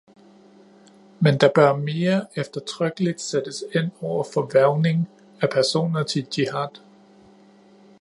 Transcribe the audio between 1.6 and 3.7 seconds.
mere eftertrykkeligt sættes